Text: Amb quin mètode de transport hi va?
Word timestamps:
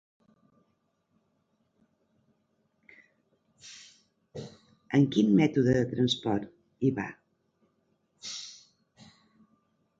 Amb 4.39 5.13
quin 5.17 5.31
mètode 5.43 5.77
de 5.79 5.85
transport 5.95 6.51
hi 6.89 6.93
va? 7.01 7.09